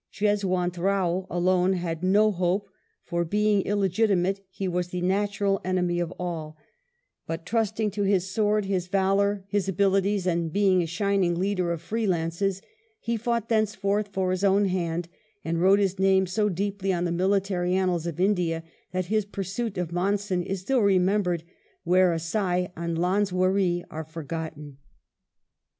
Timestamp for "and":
10.25-10.51, 15.45-15.61, 22.75-22.97